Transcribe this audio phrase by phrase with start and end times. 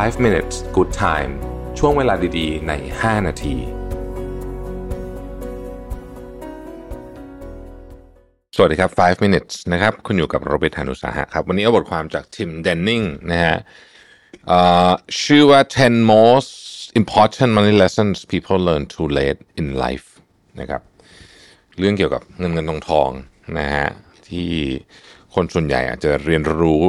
[0.00, 1.32] 5 minutes good time
[1.78, 3.56] ช่วงเวลาดีๆ ใน 5 นาที
[8.56, 13.00] สวัสดีครับ 5 minutes นะครับ คุณอยู่กับโรเบิร์ตฮานุสาหะครับ วันนี้เอาบทความจากทิมเดนนิง
[13.30, 13.56] นะฮะ
[15.22, 16.52] ชื่อว่า 10 most
[17.00, 20.08] important money lessons people learn too late in life
[20.60, 20.82] นะครับ
[21.78, 23.10] เรื่องเกี่ยวกับเงินเงินทองทอง
[23.58, 23.88] นะฮะ
[24.28, 24.50] ที่
[25.34, 26.82] คนส่วนใหญ่อาจจะเรียนรู้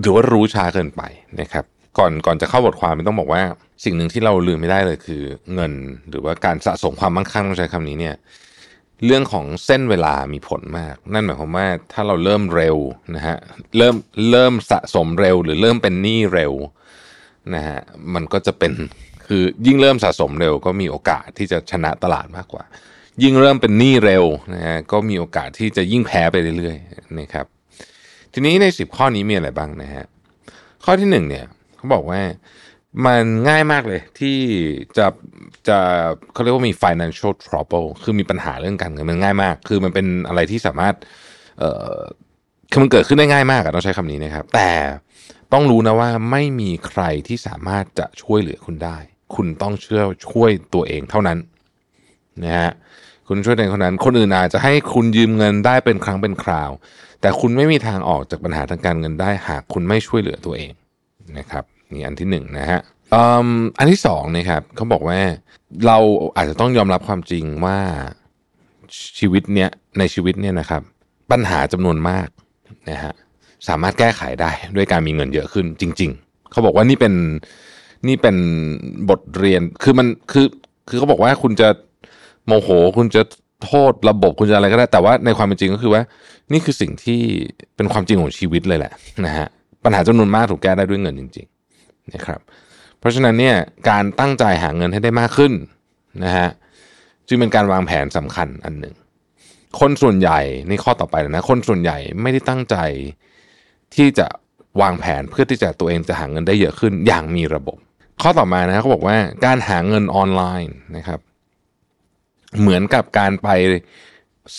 [0.00, 1.02] หรือว่ารู้ช้าเกินไป
[1.42, 1.66] นะครับ
[1.98, 3.42] ก่อนก่อนจะเข้าบทความต้องบอกว่า
[3.84, 5.22] สิ่งหนึ่งที่เราลืมไม่ได้เลยคือ
[5.54, 5.72] เงิน
[6.10, 8.16] หรือว่าการสะสมความมั่งคั่งต้องใช้คำนี้เนี่ย
[9.06, 12.76] เรื่องของเส้นเวลามีผลมาก นั่นหมายความว่าถ้าเราเริ่มเร็ว
[13.16, 13.36] นะฮะ
[13.78, 13.94] เริ่ม
[14.30, 16.52] เริ่มสะสมเร็วหรือเริ่มเป็นหนี้เร็ว
[17.54, 17.80] นะฮะ
[18.14, 18.72] มันก็จะเป็น
[19.26, 22.64] คือยิ่งเริ่มสะสมเร็วก็มีโอกาสที่จะชนะตลาดมากกว่า
[23.22, 27.46] ยิ่งเริ่มเป็นหนี้เร็วนะฮะก็มีโอกาสที่จะยิ่งแพ้ไปเรื่อยๆนะครับ
[28.32, 30.04] ทีนี้ใน 10 ข้อนี้มีอะไรบ้างนะฮะ
[30.84, 31.44] ข้อที่หนึ่งเนี่ย
[31.82, 32.20] เขาบอกว่า
[33.06, 34.38] มันง่ายมากเลยที่
[34.96, 35.06] จะ
[35.68, 35.78] จะ
[36.32, 40.94] เขาเรียกว่ามี financial trouble คือมีปัญหาเรื่องการเงินมันง่ายมาก คือมันเป็นอะไรที่สามารถ
[41.58, 41.96] เอ่อ
[42.70, 44.70] คือมันเกิดขึ้นได้ง่ายมากอะต้องใช้คำนี้นะครับ แต่
[45.52, 48.98] ต้องรู้นะว่าไม่มีใครที่สามารถจะช่วยเหลือคุณได้
[49.34, 51.38] คุณต้องเชื่อช่วยตัวเองเท่านั้น
[52.44, 52.72] นะฮะ
[53.28, 56.70] คุณช่วยตัวเองเท่านั้น คนอื่นอาจจะให้คุณยืมเงินได้เป็นครั้งเป็นคราว
[57.20, 60.72] แต่คุณไม่มีทางออกจากปัญหาทางการเงินได้ หากคุณไม่ช่วยเหลือตัวเอง
[61.38, 62.80] นะครับนี่อันที่หนึ่งนะฮะ
[63.46, 65.18] อ,อันที่สองนะครับเขาบอกว่า
[65.86, 65.98] เรา
[66.36, 67.78] อาจจะต้องยอมรับความจริงว่า
[69.18, 70.82] ชีวิตเนี้ยในชีวิตเนี่ยนะครับ
[71.30, 72.28] ปัญหาจำนวนมาก
[72.90, 73.12] นะฮะ
[73.68, 77.14] สามารถแก้ไขได้ด้วยการมีเงินเยอะขึ้นจริง ๆ เขาบอกว่านี่เป็น
[78.08, 78.36] นี่เป็น
[79.10, 80.46] บทเรียนคือมันคือ
[80.88, 81.68] คือเขาบอกว่าคุณจะ
[82.46, 83.22] โมโห คุณจะ
[83.64, 86.02] โทษระบบคุณจะอะไรก็ได้ แต่ว่าในความเป็นจริงก็คือว่า
[86.52, 87.20] นี่คือสิ่งที่
[87.76, 88.92] เป็นความจริงของชีวิตเลยแหละ
[89.26, 89.48] นะฮะ
[89.84, 92.40] ปัญหาจำนวนมากถูกแก้ได้ด้วยเงินจริงๆนะครับ
[92.98, 93.56] เพราะฉะนั้นเนี่ย
[93.90, 95.52] การตั้งใจหาเงินให้ได้มากขึ้น
[96.24, 96.48] นะฮะ
[97.28, 98.94] จึงเป็นการวางแผนสำคัญอันหนึ่ง
[99.80, 102.76] คนส่วนใหญ่นี่ข้อต่อไปนะ คนส่วนใหญ่ไม่ได้ตั้งใจ
[103.94, 104.26] ที่จะ
[104.82, 107.78] วางแผนเพื่อที่จะตัวเองจะหาเงินได้เยอะขึ้นอย่างมีระบบ
[108.22, 111.20] ข้อต่อมานะเขาบอกว่าการหาเงินออนไลน์นะครับ
[112.60, 113.48] เหมือนกับการไป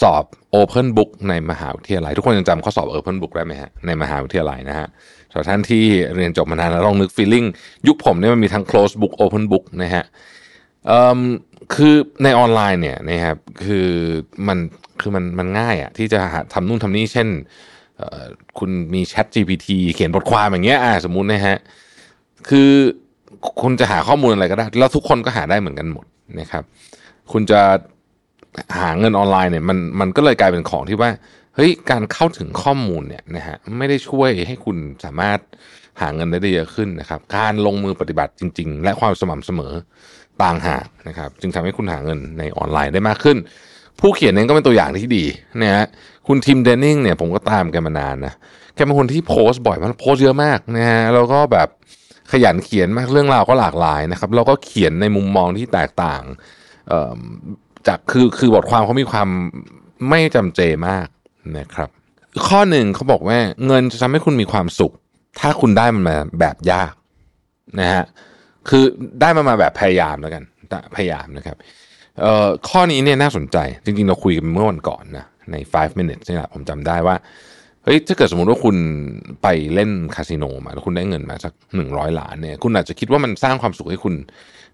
[0.01, 0.23] สอบ
[0.55, 4.87] Open Book ในมหาวิทยาลัย ทุกคนยังจำข้อสอบ Open Book ได้ไหมฮะในมหาวิทยาลัยนะฮะ
[5.33, 5.83] สำหรับท่านที่
[6.15, 7.47] เรียนจบมานานแล้วลองนึก feeling
[7.87, 10.03] ยุคผมเนี่ยมันมีทั้ง close book open book นะฮะ
[11.73, 13.87] คือในออนไลน์เนี่ยนะครับคือ
[14.47, 14.57] มัน
[15.01, 16.19] คือมันมันง่ายอะที่จะ
[16.53, 17.27] ทำนู่นทำนี่เช่น
[18.59, 21.57] คุณมี Chat GPT เขียนบทความอย่างเงี้ยอ่าสมมุตินะฮะ
[22.49, 22.71] คือ
[23.61, 26.05] คุณจะหาข้อมูลอะไรก็ได้ แล้วทุกคนก็หาได้เหมือนกันหมด
[26.39, 26.63] นะครับ
[27.31, 27.61] คุณจะ
[28.79, 31.09] หาเงินออนไลน์เนี่ยมันมันก็เลยกลายเป็นของที่ว่า
[31.55, 35.39] เฮ้ยการเข้าถึงข้อมูลเนี่ยนะฮะไม่ได้ช่วยให้คุณสามารถ
[36.01, 39.73] หาเงินได้เยอะขึ้นนะครับ การลงมือปฏิบัติจริง ๆ และความสม่ำเสมอ
[40.43, 43.37] ต่างหากนะครับ จึงทำให้คุณหาเงินในออนไลน์ได้มากขึ้น
[43.99, 45.25] ผู้เขียนเองก็เป็นตัวอย่างที่ดี
[45.61, 45.85] นะฮะ
[46.27, 48.33] คุณทิมเดนนิงเนี่ยผมก็ตามแกมานานนะ
[48.75, 51.69] แกเป็นคนที่โพสต์บ่อยมากโพสต์เยอะมากนะฮะแล้วก็แบบ
[52.31, 56.21] ขยันเขียนมากเรื่องราวก็หลากหลายนะครับแล้วก็เขียนในมุมมองที่แตกต่าง
[57.87, 59.27] จากคือคือบทความเขามีความ
[60.09, 61.07] ไม่จำเจมาก
[61.57, 61.89] นะครับ
[62.47, 64.93] ข้อหนึ่งเขาบอกว่าเงินจะทำให้คุณมีความสุข
[65.39, 66.93] ถ้าคุณได้มันมาแบบยาก
[67.79, 68.03] นะฮะ
[68.69, 68.83] คือ
[69.21, 70.43] ได้มันมาแบบพยายามแล้วกัน
[70.95, 71.57] พยายามนะครับ
[72.21, 77.15] เอ่อข้อนี้เนี่ยน่าสนใจ จริงๆ เราคุยกันเมื่อวันก่อนนะใน 5 minutes นี่แหละผมจำได้ว่า
[77.83, 78.75] เฮ้ยถ้าเกิดสมมติว่าคุณ
[79.43, 84.13] ไปเล่นคาสิโนมาแล้วคุณได้เงินมาสักหนึ่งร้อยล้านเนี่ย คุณอาจจะคิดว่ามันสร้างความสุขให้คุณ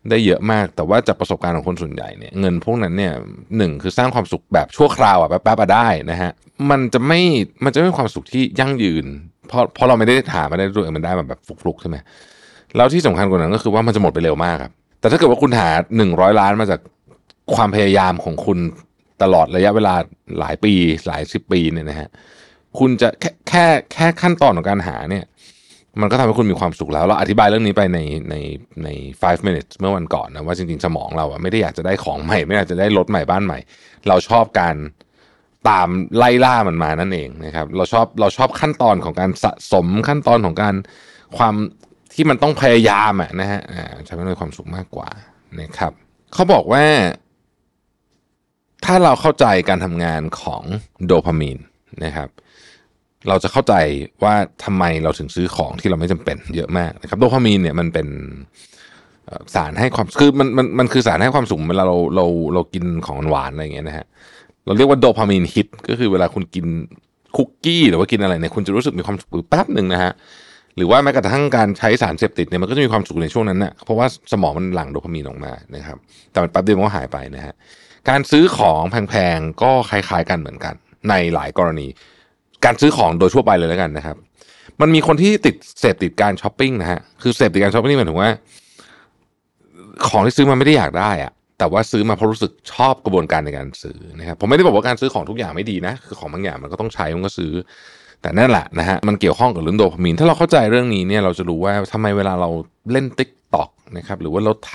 [0.10, 3.14] ได้เยอะมาก แต่ว่าจากประสบการณ์ของคนส่วนใหญ่เนี่ยเงินพวกนั้นเนี่ย
[3.58, 6.32] หนึ่งคือสร้างความสุขแบบชั่วคราวอะแป๊บๆได้นะฮะ
[6.70, 7.20] มันจะไม่
[7.64, 9.06] มันจะไม่มความสุขที่ยั่งยืน
[9.48, 11.98] เพราะเพราะเราไม่ได้หามมาได้ด้วยมันได้มาแบบฟลุกๆใช่ไหม
[12.76, 16.80] แล้วที่สำคัญกว่านั้นก็คือว่ามันจะหมดไปเร็วมากครับแต่ถ้าเกิดว่าคุณหาหนึ่งร้อยล้านมาจาก
[17.56, 18.60] ความพยายามของคุณ
[19.24, 19.96] ตลอดระยะเวลา
[20.40, 20.74] หลายปี
[21.08, 22.10] หลายสิบปีเนี่ยนะฮะ
[22.80, 25.26] คุณจะแค่แค่แค่ขั้นตอนของการหาเนี่ย
[26.02, 28.00] มันก็ทำให้คุณมีความสุขแล้ว เราอธิบายเรื่องนี้ไปใน
[28.30, 28.36] ใน
[28.84, 28.90] ใน
[29.22, 33.60] five minutes เมื่อวันก่อนนะว่าจริงๆ สมองเราอะไม่ได้อยากจะได้ของใหม่ ไม่อยากจะได้รถใหม่บ้านใหม่
[34.08, 34.76] เราชอบการ
[35.70, 35.88] ตาม
[36.18, 40.76] ไล่ล่ามันมานั่นเองนะครับ เราชอบเราชอบขั้นตอนของการสะสมขั้นตอนของการ
[41.38, 41.56] ความ
[42.14, 43.62] ที่มันต้องพยายามอะนะฮะ
[44.08, 45.10] จะไม่ได้ความสุขมากกว่า
[45.62, 45.92] นะครับ
[46.34, 46.86] เขาบอกว่า
[48.86, 50.64] ถ้าเราเข้าใจการทำงานของ
[51.06, 51.60] โดพามีน
[52.06, 53.74] นะครับเเราจะเข้าใจ
[54.24, 54.34] ว่า
[54.64, 58.08] ทำไมเราถึงซื้อของที่เราไม่จำเป็นเยอะมากนะครับโดพามีนเนี่ยมันเป็น
[59.56, 64.06] สารให้ความคือมันมันมันคือสารให้ความสุขเวลาเราเราเรากินของหวานอะไรอย่างเงี้ยนะฮะ
[64.66, 66.66] เราเรียกว่าโดพามีนฮิตก็คือเวลาคุณกิน
[67.36, 70.12] คุกกี้หรือว่ากินอะไรเนี่ยคุณจะรู้สึกมีความสุขแป๊บหนึ่งนะฮะ
[70.78, 75.98] หรือว่าแม้กระทั่งการใช้สารเสพติดเนี่ยมันก็จะมีความสุขในช่วงนั้นนะ่ะเพราะว่าสมองมันหลั่งโดพามีนออกมานะครับ
[76.32, 77.54] แต่มันแป๊บเดียวมันก็หายไปนะฮะ
[78.10, 80.74] การซื้อของแพงๆก็คล้ายๆกันเหมือนกัน
[81.10, 81.88] ในหลายกรณี
[82.66, 84.16] การซื้อของโดยทั่วไปเลยแล้วกันนะครับ
[84.82, 88.30] มันมีคนที่ติดเสพติดการช้อปปิ้งนะฮะคือเสพติดการช้อปปิ้งนี่มายถึงว่า
[90.08, 97.52] ของที่ซื้อมาไม่ได้อยากได้อะแต่ว่าซื้อมาเพราะรู้สึกชอบกระบวนการในการซื้อนะครับผมไม่ได้บอกว่าการซื้อของทุกอย่างไม่ดีนะ คือของบางอย่างมันก็ต้องใช้มันก็ซื้อ
[98.22, 102.50] แต่นั่นแหละนะฮะมันเกี่ยวข้องกับเรื่องโดพามีนถ้าเราเข้าใจเรื่องนี้เนี่ยเราจะรู้ว่าทำไมเวลาเรา
[102.92, 104.74] เล่น TikTok นะครับหรือว่าเราไถ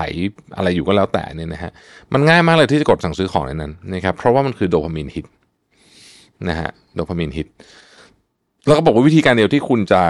[0.57, 1.71] อะไรอยู่ก็แล้วแต่เนี่ยนะฮะ
[2.13, 5.27] มันง่ายมากเลยที่จะกดสั่งซื้อของในนั้นนะครับเพราะว่ามันคือ dopamine hit
[6.49, 7.49] นะฮะ dopamine hit
[8.67, 10.03] แล้วก็บอกว่าวิธีการเดียวที่คุณจะ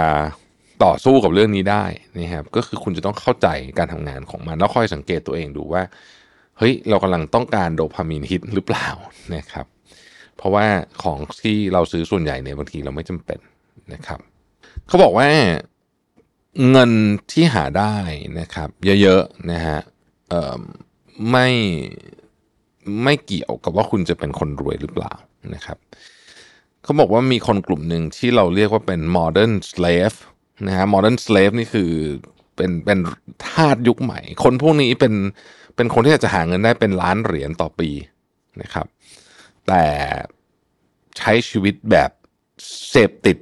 [0.83, 1.85] ต่อสู้กับเรื่องนี้ได้
[2.19, 5.83] นะครับก็คือคุณจะต้องเข้าใจการทำงานของมันแล้วค่อยสังเกตตัวเองดูว่า
[6.57, 8.87] เฮ้ย เรากำลังต้องการโดพามีนฮิตหรือเปล่า
[9.35, 9.65] นะครับ
[10.37, 10.65] เพราะว่า
[11.03, 13.39] ของที่เราซื้อส่วนใหญ่เนี่ยบางทีเราไม่จำเป็น
[13.93, 14.19] นะครับ
[14.87, 15.27] เขาบอกว่า
[16.69, 16.91] เงิน
[17.31, 17.95] ที่หาได้
[18.39, 18.69] นะครับ
[19.01, 19.79] เยอะๆนะฮะ
[21.31, 21.47] ไม่
[23.03, 25.13] ไม่เกี่ยวกับว่าคุณจะเป็นคนรวยหรือเปล่า
[25.53, 25.77] นะครับ
[26.85, 30.17] เขาบอกว่ามีคนกลุ่มหนึ่งที่เราเรียกว่าเป็น modern slave
[30.67, 31.91] นะฮะ modern slave นี่คือ
[32.55, 32.99] เป็นเป็น
[33.45, 35.13] ทาสยุคใหม่ คนพวกนี้เป็น
[35.75, 37.89] เป็นคนที่อาจะหาเงินได้เป็นล้านเหรียญต่อปี
[38.61, 38.85] นะครับ
[39.67, 39.85] แต่
[41.17, 42.11] ใช้ชีวิตแบบ
[42.89, 43.37] เสพติด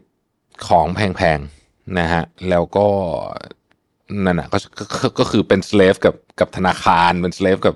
[0.67, 2.87] ของแพงๆนะฮะแล้วก็
[4.25, 4.57] นั่นนะก็
[5.19, 7.75] ก็คือเป็นสเลฟกับกับธนาคารเป็นสเลฟกับ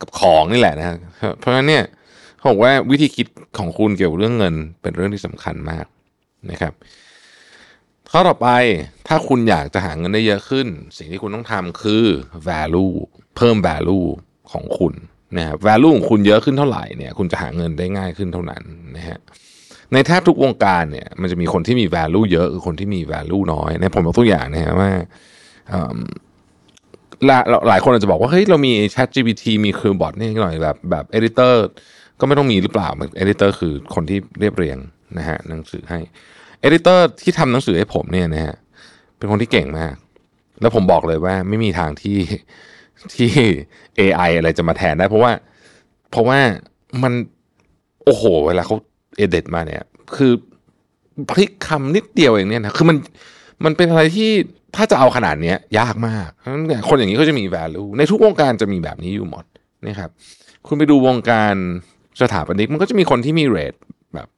[0.00, 0.96] กับของนี่แหละนะฮะ
[1.38, 1.84] เพราะฉะนั้นเนี่ย
[2.48, 3.26] บอกว่าวิธีคิด
[3.58, 5.86] ของคุณเกี่ยวกับเรื่องเงิน เป็นเรื่องที่สำคัญมาก
[6.50, 6.72] นะครับ
[8.10, 8.48] ข้อต่อไป
[9.08, 10.66] ถ้าคุณอยากจะหาเงินได้เยอะขึ้น
[10.96, 12.04] สิ่งที่คุณต้องทำคือ
[12.48, 12.92] value
[13.36, 14.06] เพิ่ม value
[14.52, 14.94] ของคุณ
[15.36, 18.62] นะฮะ value ของคุณเยอะขึ้นเท่าไหร่เนี่ย คุณจะหาเงินได้ง่ายขึ้นเท่านั้น
[18.96, 19.18] นะฮะ
[19.92, 24.90] ในแทบทุกวงการเนี่ยมันจะมีคนที่มี value เยอะคือคนที่มี value น้อยในผมยกตัวอย่างนะฮะว่า
[27.68, 31.54] หลายคนอาจจะบอกว่าเฮ้ยเรามี Chat GPT มีคือบอทนี่หน่อยแบบแบบ editor
[32.20, 32.88] ก็ไม่ต้องมีหรือเปล่า
[33.22, 34.78] editor คือคนที่เรียบเรียง
[35.18, 35.98] นะฮะหนังสือให้
[36.64, 38.54] editor ที่ทำหนังสือให้ผมเนี่ยนะฮะ
[39.18, 39.94] เป็นคนที่เก่งมาก
[40.60, 42.18] แล้วผมบอกเลยว่าไม่มีทางที่
[43.14, 43.30] ที่
[43.98, 45.32] AI อะไรจะมาแทนได้ เพราะว่า
[46.10, 46.38] เพราะว่า
[47.02, 47.12] มัน
[48.04, 48.76] โอ้โห เวลาเขา
[49.16, 49.82] เอเดตมาเนี่ย
[50.16, 50.32] คือ
[51.30, 52.96] พลิกคำนิดเดียวเองเนี่ยนะคือมัน
[53.64, 54.30] มันเป็นอะไรที่
[54.76, 56.28] ถ้าจะเอาขนาดนี้ยากมาก
[56.88, 59.44] คนอย่างนี้ก็จะมี value ในทุกวงการจะมีแบบนี้อยู่หมด
[59.86, 60.10] นะครับ
[60.66, 61.54] คุณไปดูวงการ
[62.20, 63.74] สถาปนิกมันก็จะมีคนที่มี rate
[64.14, 64.28] แบบ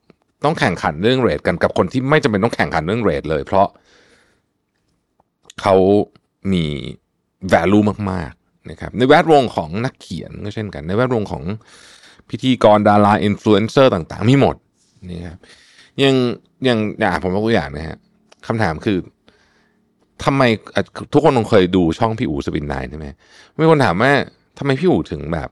[0.44, 3.66] ต้องแข่งขันเรื่อง rate กันกับคนที่ไม่จำเป็นต้องแข่งขันเรื่อง rate เลย เพราะ
[5.60, 5.74] เขา
[6.52, 6.64] มี
[7.52, 8.32] value มาก
[8.70, 11.42] นะครับในแวดวงของนักเขียนก็เช่นกัน ในแวดวงของ
[12.30, 14.56] พิธีกรดาราอินฟลูเอนเซอร์ต่างๆ มีหมด
[15.10, 15.38] นี่ครับ
[16.02, 16.14] ยัง
[16.68, 17.96] ยังอ่าผมยกตัวอย่างนะฮะ
[18.46, 18.98] คำถามคือ
[20.24, 20.42] ทำไม
[21.12, 23.06] ทุกคนคงเคยดูช่องพี่อู๋ Spin9ใช่ไหม
[23.60, 24.12] มีคนถามว่า
[24.58, 25.48] ทำไมพี่อู๋ถึงแบบ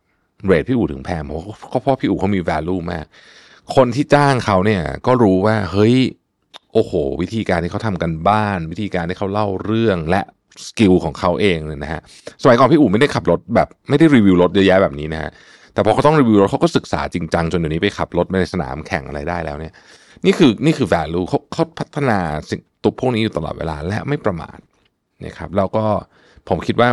[0.46, 3.06] rate พี่อู๋ถึงแพงเพราะเพราะพี่อู๋เขามี value มาก
[3.76, 5.96] คนที่จ้างเขาเนี่ยก็รู้ว่าเฮ้ย
[6.72, 10.22] โอ้โห วิธีการที่เขาทำการบ้าน วิธีการที่เขาเล่าเรื่องและ
[10.66, 12.00] skill ของเขาเองเลยนะฮะ
[12.42, 15.30] สมัยก่อนพี่อู๋ไม่ได้ขับรถแบบไม่ได้รีวิวรถเยอะแยะแบบนี้นะฮะ
[15.74, 19.72] แต่พอเขาต้องรีวิวรถเขาก็ศึกษาจริงจังจนเดี๋ยวนี้ไปขับรถในสนามแข่งอะไรได้แล้วเนี่ย
[20.24, 22.18] นี่คือนี่คือ value เขาเขาพัฒนา
[22.50, 24.58] สิ่งตัวพวกนี้อยู่ตลอดเวลาและไม่ประมาท
[25.24, 25.84] นะครับแล้วก็
[26.48, 26.88] ผมคิดว่า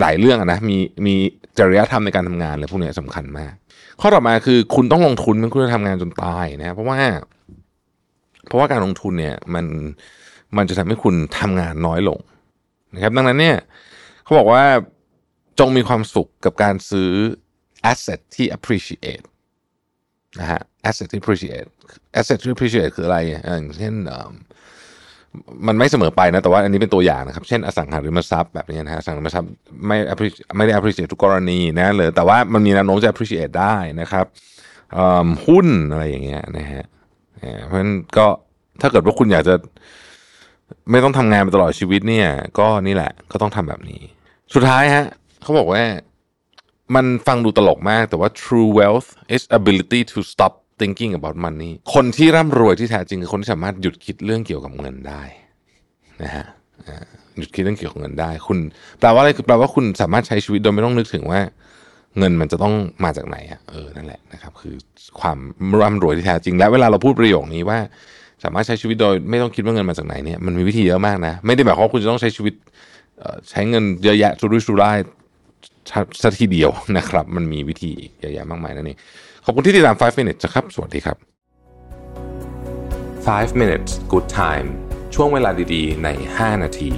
[0.00, 1.14] หลายเรื่องนะมีมี
[1.58, 3.54] จริยธรรมในการทำงานเลยพวกนี้สำคัญมาก
[4.00, 6.98] ข้อต่อมาคือคุณต้องลงทุนมันคุณจะทำงานจนตายนะเพราะว่า
[8.46, 9.66] เพราะว่าการลงทุนเนี่ยมัน
[10.56, 12.18] มันจะทำให้คุณทำงานน้อยลง
[12.94, 13.58] นะครับ ดังนั้นเนี่ย
[14.24, 14.64] เขาบอกว่า
[15.58, 17.10] จงมีความสุขกับการซื้อ
[17.90, 19.24] asset ที่ appreciate
[20.40, 21.68] นะฮะ asset ที่ appreciate
[22.18, 23.94] asset ที่ appreciate คืออะไรอย่างเช่น
[25.66, 29.50] มันไม่เสมอไปนะแต่ว่าอันนี้เป็นตัวอย่างนะครับ เช่นอสังหาริมทรัพย์แบบนี้นะฮะอสังหาริมทรัพย์
[29.86, 29.96] ไม่
[30.56, 34.26] ไม่ได้ appreciate ทุกกรณีนะเลยแต่ว่ามันมีแนวโน้มจะ appreciate ได้นะครับ
[35.46, 36.84] หุ้นอะไรอย่างเงี้ยนะฮะ
[37.66, 38.26] เพราะฉะนั้นก็
[38.80, 39.54] ถ้าเกิดว่าคุณอยากจะ
[40.90, 44.00] ไม่ต้องทำงานไปตลอดชีวิตเนี่ย ก็นี่แหละก็ต้องทำแบบนี้
[44.54, 45.06] สุดท้ายฮะ
[45.42, 45.82] เขาบอกว่า
[46.94, 55.22] มันฟังดูตลกมากแต่ว่า true wealth is ability to stop thinking about money คนที่ร่ำรวยที่แท้จริงคือคนที่สามารถหยุดคิดเรื่องเกี่ยวกับเงินได้
[56.22, 56.46] นะฮะ
[57.38, 58.58] หยุดคิดเรื่องเกี่ยวกับเงินได้ คุณ
[59.00, 61.40] แปลว่าอะไรคือแปลว่าคุณสามารถใช้ชีวิตโดยไม่ต้องนึกถึงว่า
[62.18, 64.74] เงินมันจะต้องมาจากไหนอะเออนั่นแหละนะครับ คือ
[65.20, 65.38] ความ
[65.80, 67.78] ร่ำรวยที่แท้จริง และเวลาเราพูดประโยคนี้ว่า
[68.44, 72.54] สามารถใช้ชีวิตโดยไม่ต้องคิดว่าเงินมาจากไหนเนี่ยมันมีวิธีเยอะมากนะ ไม่ได้หมายความว่าคุณจะต้องใช้ชีวิต
[73.50, 74.98] ใช้เงินเยอะแยะสุรุ่ยสุร่าย
[76.22, 78.98] สักทีเดียวนะครับ มันมีวิธีเยอะแยะมากมายนั่นเอง
[79.44, 81.16] ขอบคุณที่ติดตาม 5 minutes ครับ สวัสดีครับ
[83.28, 84.68] 5 minutes good time
[85.14, 86.90] ช่วงเวลาดีๆ ใน 5 นาที